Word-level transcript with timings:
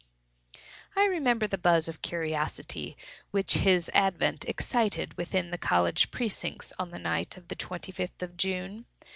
I 0.95 1.05
remember 1.05 1.45
the 1.45 1.59
buzz 1.59 1.87
of 1.87 2.01
curiosity 2.01 2.97
which 3.29 3.53
his 3.57 3.91
advent 3.93 4.43
excited 4.45 5.15
within 5.15 5.51
the 5.51 5.59
college 5.59 6.09
precincts 6.09 6.73
on 6.79 6.89
the 6.89 6.97
night 6.97 7.37
of 7.37 7.49
the 7.49 7.55
twenty 7.55 7.91
fifth 7.91 8.23
of 8.23 8.35
June. 8.35 8.85